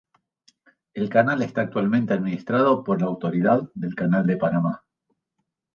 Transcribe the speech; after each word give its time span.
El 0.95 1.09
canal 1.09 1.43
está 1.43 1.61
actualmente 1.61 2.11
administrado 2.15 2.83
por 2.83 2.99
la 3.01 3.05
Autoridad 3.05 3.69
del 3.75 3.93
Canal 3.93 4.25
de 4.25 4.37
Panamá. 4.37 4.83